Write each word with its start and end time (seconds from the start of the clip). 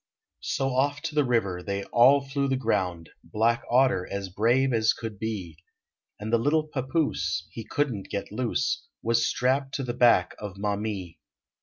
1 0.01 0.07
So 0.39 0.69
off 0.75 0.99
to 1.03 1.13
the 1.13 1.23
river 1.23 1.61
They 1.61 1.83
all 1.93 2.21
flew 2.21 2.47
the 2.47 2.55
ground," 2.57 3.11
Black 3.23 3.61
Otter" 3.69 4.07
as 4.11 4.29
brave 4.29 4.73
as 4.73 4.93
could 4.93 5.19
be, 5.19 5.59
And 6.19 6.33
the 6.33 6.39
little 6.39 6.67
pappoose 6.69 7.45
He 7.51 7.63
couldn 7.63 8.01
t 8.05 8.09
get 8.09 8.31
loose 8.31 8.87
Was 9.03 9.27
strapped 9.27 9.75
to 9.75 9.83
the 9.83 9.93
back 9.93 10.33
of 10.39 10.57
Maumee. 10.57 11.19